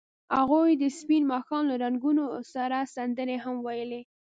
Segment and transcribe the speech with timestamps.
[0.37, 4.01] هغوی د سپین ماښام له رنګونو سره سندرې هم ویلې.